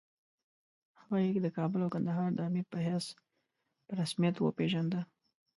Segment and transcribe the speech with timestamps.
[1.01, 3.05] هغه یې د کابل او کندهار د امیر په حیث
[3.85, 4.93] په رسمیت وپېژاند.